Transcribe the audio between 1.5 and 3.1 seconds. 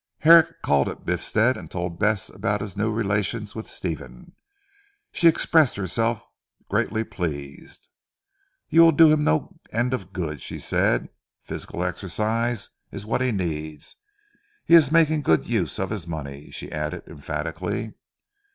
and told Bess about his new